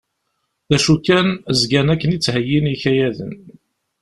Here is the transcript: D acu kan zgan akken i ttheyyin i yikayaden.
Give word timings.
D 0.69 0.71
acu 0.75 0.95
kan 1.05 1.27
zgan 1.59 1.87
akken 1.93 2.15
i 2.15 2.17
ttheyyin 2.19 2.65
i 2.67 2.71
yikayaden. 2.71 3.33